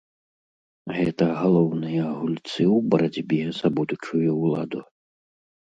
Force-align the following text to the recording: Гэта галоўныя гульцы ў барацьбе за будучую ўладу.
Гэта 0.99 1.27
галоўныя 1.41 2.07
гульцы 2.19 2.63
ў 2.75 2.89
барацьбе 2.95 3.41
за 3.61 3.67
будучую 3.79 4.27
ўладу. 4.43 4.85